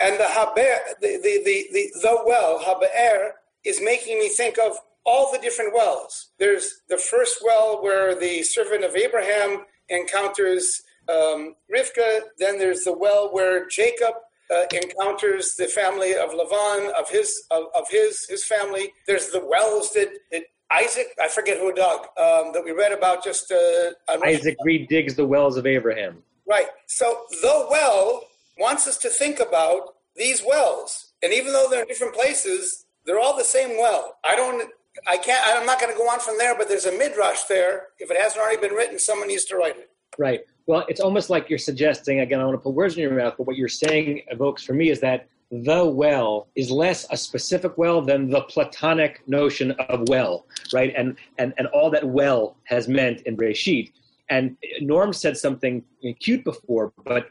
[0.00, 4.76] And the Haber, the, the, the, the, the well, Haber, is making me think of
[5.06, 6.30] all the different wells.
[6.38, 12.20] There's the first well where the servant of Abraham encounters um, Rivka.
[12.38, 14.14] Then there's the well where Jacob
[14.50, 18.92] uh, encounters the family of Lavan, of his of, of, his his family.
[19.06, 23.24] There's the wells that, that Isaac, I forget who dug, um, that we read about
[23.24, 23.52] just.
[23.52, 23.92] Uh,
[24.24, 26.22] Isaac redigs the wells of Abraham.
[26.46, 26.66] Right.
[26.86, 28.22] So the well
[28.58, 33.18] wants us to think about these wells, and even though they're in different places, they're
[33.18, 34.16] all the same well.
[34.24, 34.70] I don't.
[35.08, 35.40] I can't.
[35.44, 36.56] I'm not going to go on from there.
[36.56, 37.88] But there's a midrash there.
[37.98, 39.90] If it hasn't already been written, someone needs to write it.
[40.18, 40.40] Right.
[40.66, 43.34] Well, it's almost like you're suggesting, again, I want to put words in your mouth,
[43.36, 47.76] but what you're saying evokes for me is that the well is less a specific
[47.76, 50.92] well than the platonic notion of well, right?
[50.96, 53.92] And and and all that well has meant in Breshit.
[54.30, 55.84] And Norm said something
[56.18, 57.28] cute before, but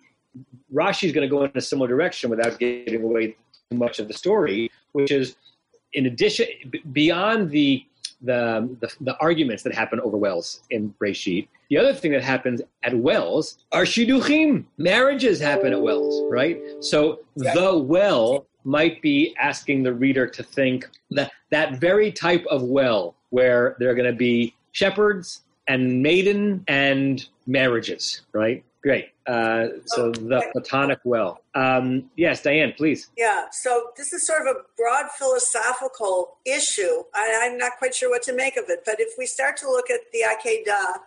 [0.73, 3.35] Rashi is going to go in a similar direction without giving away
[3.69, 5.35] too much of the story, which is
[5.93, 6.47] in addition
[6.91, 7.83] beyond the
[8.23, 11.47] the, the, the arguments that happen over wells in Breshit.
[11.69, 14.65] The other thing that happens at wells are shidduchim.
[14.77, 16.59] Marriages happen at wells, right?
[16.79, 22.63] So the well might be asking the reader to think that that very type of
[22.63, 28.63] well where there are going to be shepherds and maiden and marriages, right?
[28.83, 29.11] Great.
[29.25, 31.41] Uh, so the Platonic well.
[31.55, 33.07] Um, yes, Diane, please.
[33.17, 33.45] Yeah.
[33.49, 37.03] So this is sort of a broad philosophical issue.
[37.15, 39.67] I, am not quite sure what to make of it, but if we start to
[39.67, 40.99] look at the Akedah,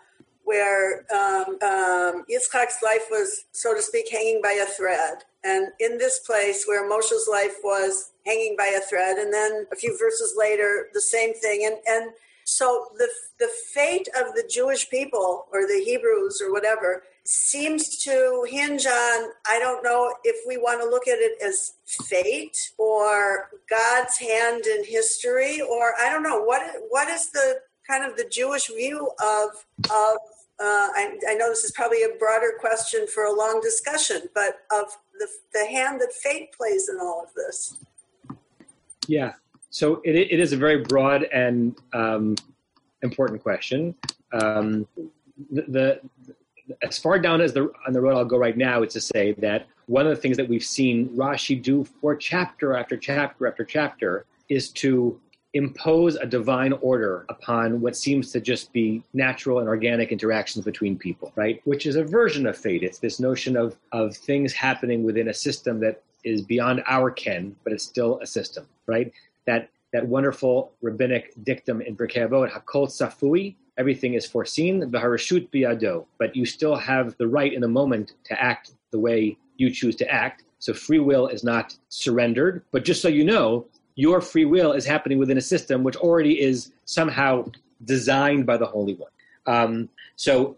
[0.45, 5.99] where um, um, Yitzchak's life was, so to speak, hanging by a thread, and in
[5.99, 10.35] this place where Moshe's life was hanging by a thread, and then a few verses
[10.39, 12.13] later, the same thing, and and
[12.45, 13.09] so the
[13.39, 19.31] the fate of the Jewish people or the Hebrews or whatever seems to hinge on
[19.49, 24.67] I don't know if we want to look at it as fate or God's hand
[24.67, 29.11] in history or I don't know what what is the kind of the Jewish view
[29.21, 30.19] of of
[30.59, 34.61] uh, I, I, know this is probably a broader question for a long discussion, but
[34.73, 34.87] of
[35.19, 37.77] the, the hand that fate plays in all of this.
[39.07, 39.35] Yeah,
[39.69, 42.37] so it, it is a very broad and um,
[43.03, 43.95] important question.
[44.33, 44.87] Um,
[45.51, 46.01] the, the,
[46.83, 49.33] as far down as the on the road I'll go right now is to say
[49.39, 53.65] that one of the things that we've seen Rashi do for chapter after chapter after
[53.65, 55.21] chapter is to
[55.55, 60.99] impose a divine order upon what seems to just be natural and organic interactions between
[60.99, 61.63] people, right?
[61.65, 62.83] Which is a version of fate.
[62.83, 67.57] It's this notion of of things happening within a system that is beyond our ken,
[67.65, 69.13] but it's still a system, right?
[69.47, 76.07] That that wonderful rabbinic dictum in Pirkei Avot, Hakol Safui, everything is foreseen, V'harashut biado,
[76.19, 79.97] but you still have the right in the moment to act the way you choose
[79.97, 80.45] to act.
[80.59, 84.85] So free will is not surrendered, but just so you know, your free will is
[84.85, 87.47] happening within a system which already is somehow
[87.85, 89.11] designed by the Holy One.
[89.47, 90.57] Um, so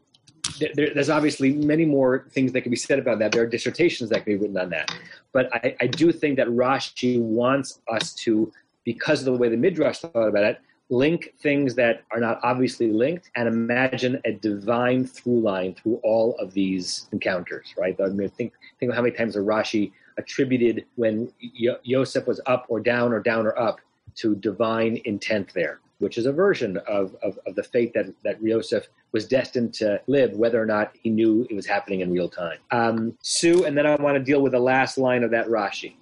[0.60, 3.32] there, there's obviously many more things that can be said about that.
[3.32, 4.92] There are dissertations that can be written on that.
[5.32, 8.52] But I, I do think that Rashi wants us to,
[8.84, 12.90] because of the way the Midrash thought about it, link things that are not obviously
[12.90, 17.98] linked and imagine a divine through line through all of these encounters, right?
[18.00, 22.66] I mean, think, think of how many times the Rashi attributed when Yosef was up
[22.68, 23.80] or down or down or up
[24.16, 28.42] to divine intent there, which is a version of, of, of the fate that, that
[28.42, 32.28] Yosef was destined to live, whether or not he knew it was happening in real
[32.28, 32.58] time.
[32.70, 35.94] Um, Sue, and then I want to deal with the last line of that Rashi.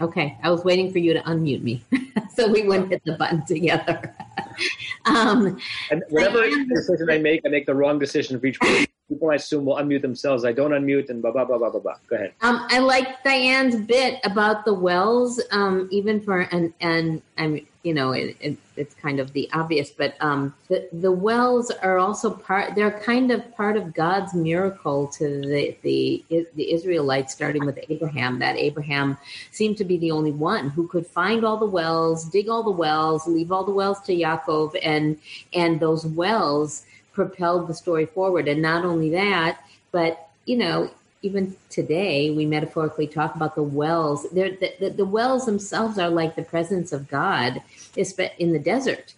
[0.00, 1.82] Okay, I was waiting for you to unmute me,
[2.34, 4.14] so we wouldn't hit the button together.
[5.06, 5.58] um,
[5.90, 8.86] and whatever decision I make, I make the wrong decision for each person.
[9.08, 10.44] People I assume will unmute themselves.
[10.44, 11.94] I don't unmute, and blah blah blah blah blah blah.
[12.08, 12.32] Go ahead.
[12.42, 17.94] Um, I like Diane's bit about the wells, um, even for and and I'm you
[17.94, 22.30] know, it, it, it's kind of the obvious, but um, the, the wells are also
[22.30, 26.24] part, they're kind of part of God's miracle to the, the,
[26.54, 29.18] the Israelites, starting with Abraham, that Abraham
[29.50, 32.70] seemed to be the only one who could find all the wells, dig all the
[32.70, 35.18] wells, leave all the wells to Yaakov, and,
[35.52, 38.46] and those wells propelled the story forward.
[38.48, 39.60] And not only that,
[39.90, 40.90] but, you know,
[41.22, 46.36] even today we metaphorically talk about the wells the, the, the, wells themselves are like
[46.36, 47.60] the presence of god
[47.96, 49.14] in the desert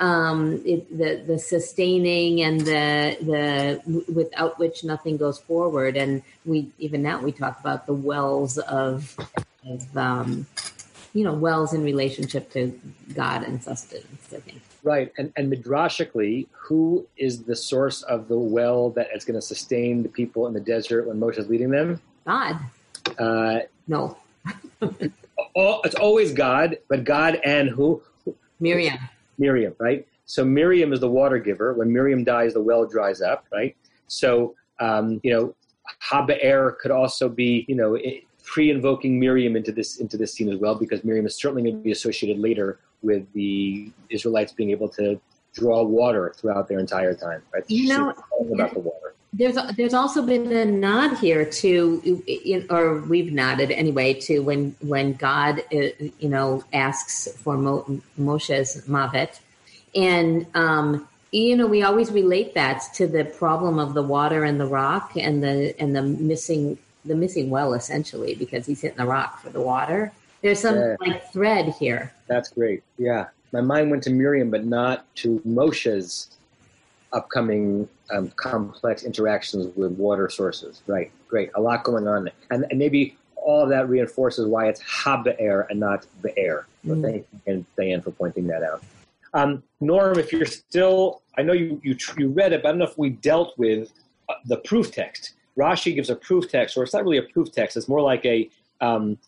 [0.00, 5.96] um, it, the the sustaining and the the without which nothing goes forward.
[5.96, 9.14] And we even now we talk about the wells of
[9.68, 10.46] of um,
[11.12, 12.80] you know wells in relationship to
[13.14, 14.32] God and sustenance.
[14.32, 14.62] I think.
[14.82, 19.42] Right, and and midrashically, who is the source of the well that is going to
[19.42, 22.00] sustain the people in the desert when Moshe is leading them?
[22.26, 22.58] God.
[23.18, 24.16] Uh, no.
[25.54, 28.02] all, it's always God, but God and who?
[28.58, 28.98] Miriam.
[29.38, 30.06] Miriam, right?
[30.26, 31.74] So Miriam is the water giver.
[31.74, 33.76] When Miriam dies, the well dries up, right?
[34.06, 35.54] So um, you know,
[36.10, 37.98] Habe'er could also be, you know,
[38.44, 41.82] pre-invoking Miriam into this into this scene as well, because Miriam is certainly going to
[41.82, 45.20] be associated later with the Israelites being able to
[45.54, 47.42] draw water throughout their entire time.
[47.52, 47.64] Right?
[47.68, 48.14] You know,
[48.52, 49.14] about the water.
[49.32, 55.12] There's there's also been a nod here to, or we've nodded anyway to when when
[55.12, 59.38] God uh, you know asks for Mo, Moshe's mavet,
[59.94, 64.58] and um, you know we always relate that to the problem of the water and
[64.58, 69.06] the rock and the and the missing the missing well essentially because he's hitting the
[69.06, 70.12] rock for the water.
[70.42, 70.96] There's some yeah.
[71.00, 72.12] like thread here.
[72.26, 72.82] That's great.
[72.98, 76.36] Yeah, my mind went to Miriam, but not to Moshe's
[77.12, 80.82] upcoming um, complex interactions with water sources.
[80.86, 81.50] Right, great.
[81.54, 85.80] A lot going on, and, and maybe all of that reinforces why it's habe'er and
[85.80, 86.66] not be'er.
[86.86, 87.02] So mm.
[87.02, 88.82] thank you, Diane, for pointing that out.
[89.32, 92.78] Um, Norm, if you're still, I know you, you, you read it, but I don't
[92.78, 93.92] know if we dealt with
[94.28, 95.34] uh, the proof text.
[95.56, 97.76] Rashi gives a proof text, or it's not really a proof text.
[97.76, 98.48] It's more like a
[98.80, 99.18] um,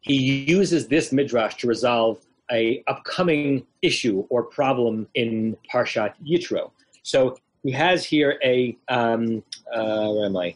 [0.00, 2.18] he uses this midrash to resolve
[2.50, 6.70] a upcoming issue or problem in Parshat Yitro.
[7.02, 9.42] So he has here a um,
[9.72, 10.54] uh, where am I?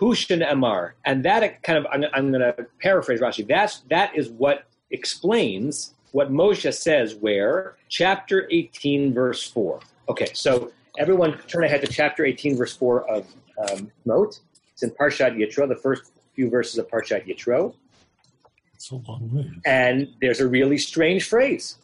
[0.00, 3.46] Hushan Amar, and that kind of I'm, I'm going to paraphrase Rashi.
[3.46, 7.14] That's that is what explains what Moshe says.
[7.14, 9.80] Where chapter 18, verse four.
[10.08, 13.26] Okay, so everyone turn ahead to chapter 18, verse four of
[13.70, 14.38] um, Mot.
[14.72, 17.74] It's in Parshat Yitro, the first few verses of Parshat Yitro.
[18.90, 19.50] A long way.
[19.64, 21.78] And there's a really strange phrase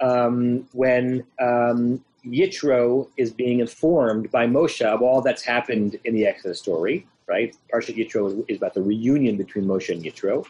[0.00, 6.26] um, when um, Yitro is being informed by Moshe of all that's happened in the
[6.26, 7.54] Exodus story, right?
[7.72, 10.46] Parshat Yitro is about the reunion between Moshe and Yitro.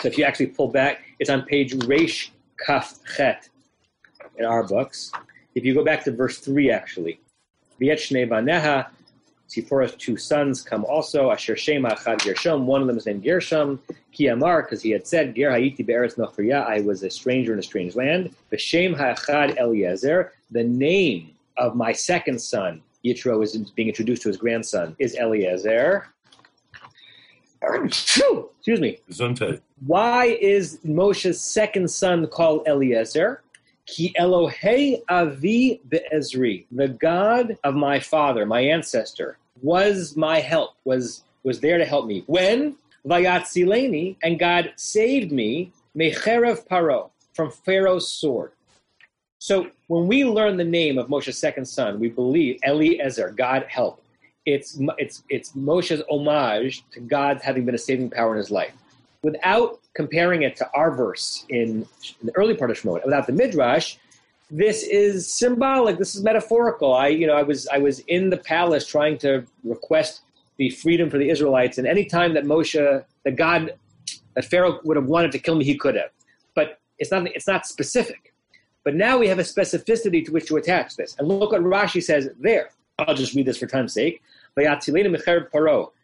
[0.00, 2.30] So if you actually pull back, it's on page Reish
[2.64, 3.48] Kaf Chet
[4.36, 5.12] in our books.
[5.54, 7.20] If you go back to verse 3, actually,
[7.78, 8.88] Viet Shnei Baneha,
[9.50, 11.30] Zipporah's two sons come also.
[11.30, 12.66] Asher Shema Achad Gershom.
[12.66, 13.80] One of them is named Gershom.
[14.12, 17.58] Ki Amar, because he had said, Ger Haiti Be'eretz Nochriya, I was a stranger in
[17.58, 18.34] a strange land.
[18.50, 20.32] V'Shem Ha'achad Eliezer.
[20.50, 26.06] The name of my second son, Yitro is being introduced to his grandson, is Eliezer.
[27.62, 28.98] Excuse me.
[29.86, 33.43] Why is Moshe's second son called Eliezer?
[33.86, 41.22] Ki Elohei Avi Be'ezri, the God of my father, my ancestor, was my help, was
[41.42, 42.24] was there to help me.
[42.26, 42.76] When
[43.06, 48.52] Vayatzileni, and God saved me, Mecherev Paro, from Pharaoh's sword.
[49.38, 54.02] So when we learn the name of Moshe's second son, we believe Eliezer, God help.
[54.46, 58.72] It's it's it's Moshe's homage to God having been a saving power in his life
[59.24, 61.86] without comparing it to our verse in,
[62.20, 63.96] in the early part of Shemot, without the midrash,
[64.50, 65.98] this is symbolic.
[65.98, 66.94] This is metaphorical.
[66.94, 70.20] I, you know, I was I was in the palace trying to request
[70.58, 73.74] the freedom for the Israelites, and any time that Moshe, that God,
[74.34, 76.10] that Pharaoh would have wanted to kill me, he could have.
[76.54, 78.32] But it's not it's not specific.
[78.84, 81.16] But now we have a specificity to which to attach this.
[81.18, 82.68] And look what Rashi says there.
[82.98, 84.22] I'll just read this for time's sake.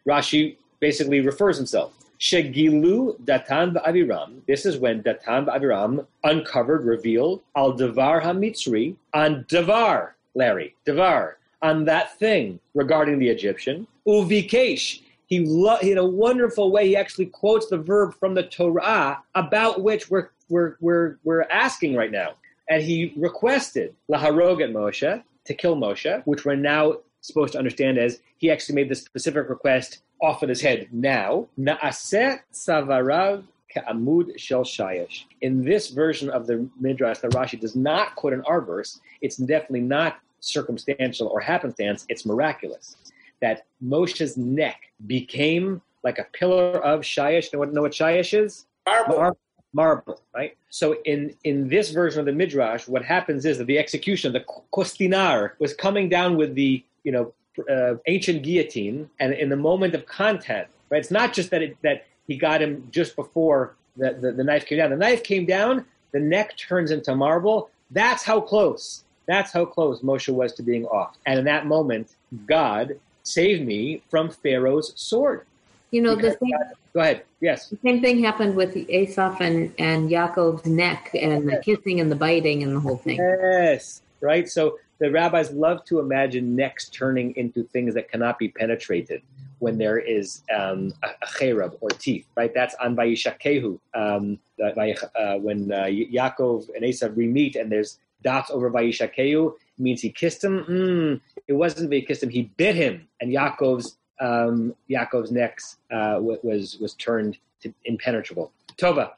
[0.07, 1.93] Rashi basically refers himself.
[2.21, 4.45] Shegilu Datan Aviram.
[4.47, 11.85] This is when Datan Aviram uncovered, revealed Al Devar HaMitzri on Devar, Larry, Devar, on
[11.85, 13.87] that thing regarding the Egyptian.
[14.07, 15.01] Uvikesh.
[15.25, 19.23] He, lo- he, in a wonderful way, he actually quotes the verb from the Torah
[19.33, 22.33] about which we're, we're, we're, we're asking right now.
[22.69, 27.97] And he requested Laharog at Moshe, to kill Moshe, which we're now supposed to understand
[27.97, 31.47] as he actually made this specific request off of his head now.
[31.59, 33.43] Naaseh savarav
[33.73, 35.23] ka'amud shel shayash.
[35.41, 39.37] In this version of the Midrash the Rashi does not quote an our verse, it's
[39.37, 42.97] definitely not circumstantial or happenstance, it's miraculous.
[43.41, 47.53] That Moshe's neck became like a pillar of shayash.
[47.53, 48.65] Know what, know what shayash is?
[48.85, 49.17] Marble.
[49.17, 49.37] Mar-
[49.73, 50.57] marble, right?
[50.69, 54.43] So in, in this version of the Midrash, what happens is that the execution, the
[54.73, 57.33] kostinar, was coming down with the, you know,
[57.69, 60.99] uh, ancient guillotine, and in the moment of contact, right?
[60.99, 64.65] It's not just that it, that he got him just before the, the, the knife
[64.65, 64.89] came down.
[64.91, 67.69] The knife came down, the neck turns into marble.
[67.91, 69.03] That's how close.
[69.27, 71.17] That's how close Moshe was to being off.
[71.25, 72.09] And in that moment,
[72.47, 75.45] God saved me from Pharaoh's sword.
[75.91, 77.23] You know, the Because same, God- go ahead.
[77.41, 77.67] Yes.
[77.67, 82.15] the same thing happened with Esav and, and Yaakov's neck and the kissing and the
[82.15, 83.17] biting and the whole thing.
[83.17, 84.01] Yes.
[84.21, 84.47] Right.
[84.47, 89.23] So the rabbis love to imagine necks turning into things that cannot be penetrated
[89.57, 92.27] when there is um, a, a cherev or teeth.
[92.37, 92.53] Right.
[92.53, 93.79] That's on Vayishakehu.
[93.95, 100.11] Um, uh, when uh, Yaakov and Esav re-meet and there's dots over Vayishakehu, means he
[100.11, 100.63] kissed him.
[100.65, 102.29] Mm, it wasn't that he kissed him.
[102.29, 105.59] He bit him, and Yaakov's um, Yaakov's neck
[105.91, 108.51] uh, was was turned to impenetrable.
[108.77, 109.13] Tova.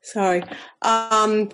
[0.00, 0.42] Sorry.
[0.80, 1.50] Um,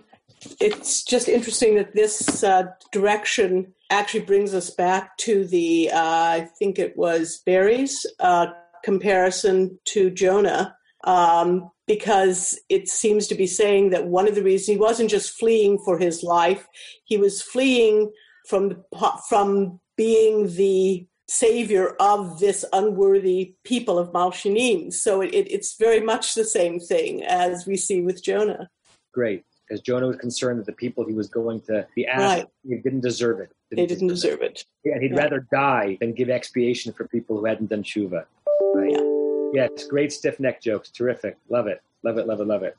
[0.60, 6.48] it's just interesting that this uh, direction actually brings us back to the, uh, I
[6.58, 8.46] think it was Barry's uh,
[8.82, 14.66] comparison to Jonah, um, because it seems to be saying that one of the reasons
[14.66, 16.66] he wasn't just fleeing for his life,
[17.04, 18.10] he was fleeing
[18.48, 18.82] from
[19.28, 24.92] from being the savior of this unworthy people of Malshanim.
[24.92, 28.68] So it, it, it's very much the same thing as we see with Jonah.
[29.12, 29.44] Great.
[29.74, 32.82] Because Jonah was concerned that the people he was going to be asked Right.
[32.84, 33.50] didn't deserve it.
[33.72, 34.64] They didn't deserve it.
[34.84, 35.18] And he'd Yeah.
[35.18, 38.24] rather die than give expiation for people who hadn't done tshuva.
[38.72, 39.50] Right.
[39.52, 40.90] Yes, great stiff neck jokes.
[40.90, 41.36] Terrific.
[41.48, 41.82] Love it.
[42.04, 42.28] Love it.
[42.28, 42.46] Love it.
[42.46, 42.76] Love it.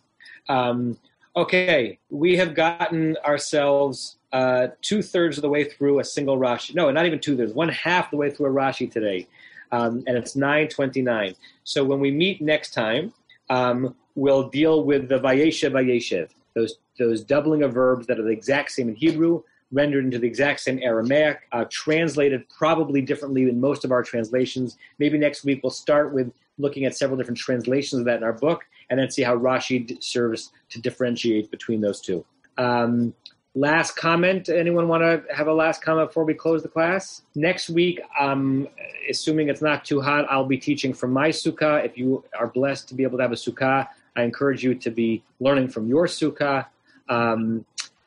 [0.47, 0.97] Um,
[1.35, 6.75] okay, we have gotten ourselves uh, two thirds of the way through a single Rashi.
[6.75, 7.51] No, not even two thirds.
[7.53, 9.27] One half the way through a Rashi today,
[9.73, 11.35] um, and it's nine twenty nine.
[11.65, 13.11] So when we meet next time,
[13.49, 16.29] um, we'll deal with the Vayeshev Vayeshev.
[16.55, 20.27] Those those doubling of verbs that are the exact same in Hebrew, rendered into the
[20.27, 24.77] exact same Aramaic, uh, translated probably differently in most of our translations.
[24.99, 28.33] Maybe next week we'll start with looking at several different translations of that in our
[28.33, 32.25] book, and then see how Rashi serves to differentiate between those two.
[32.57, 33.13] Um,
[33.55, 34.49] last comment.
[34.49, 37.23] Anyone want to have a last comment before we close the class?
[37.35, 38.67] Next week, um,
[39.09, 41.83] assuming it's not too hot, I'll be teaching from my sukkah.
[41.83, 44.91] If you are blessed to be able to have a sukkah, I encourage you to
[44.91, 46.65] be learning from your sukkah.
[47.09, 47.65] Um,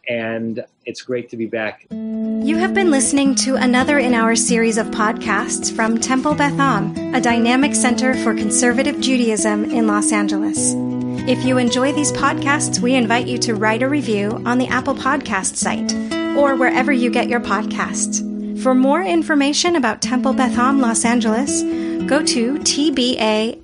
[0.09, 1.87] and it's great to be back.
[1.91, 7.15] You have been listening to another in our series of podcasts from Temple Beth Am,
[7.15, 10.75] a dynamic center for conservative Judaism in Los Angeles.
[11.29, 14.95] If you enjoy these podcasts, we invite you to write a review on the Apple
[14.95, 15.93] Podcast site
[16.39, 18.25] or wherever you get your podcasts.
[18.63, 21.63] For more information about Temple Beth Am Los Angeles,
[22.09, 23.55] go to tbala.org.